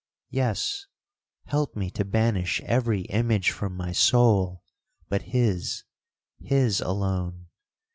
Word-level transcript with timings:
'Yes, 0.31 0.87
help 1.45 1.75
me 1.75 1.91
to 1.91 2.03
banish 2.03 2.59
every 2.61 3.01
image 3.01 3.51
from 3.51 3.75
my 3.77 3.91
soul 3.91 4.63
but 5.09 5.21
his—his 5.21 6.81
alone! 6.81 7.45